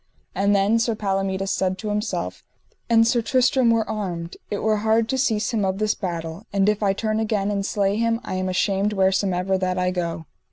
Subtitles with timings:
[0.33, 2.43] And then Sir Palomides said to himself:
[2.89, 6.67] An Sir Tristram were armed, it were hard to cease him of this battle, and
[6.67, 10.25] if I turn again and slay him I am ashamed wheresomever that I go.